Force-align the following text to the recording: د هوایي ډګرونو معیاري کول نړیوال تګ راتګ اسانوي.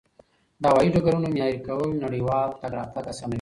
د 0.61 0.63
هوایي 0.71 0.89
ډګرونو 0.95 1.27
معیاري 1.33 1.59
کول 1.67 1.89
نړیوال 2.05 2.49
تګ 2.61 2.71
راتګ 2.77 3.05
اسانوي. 3.09 3.29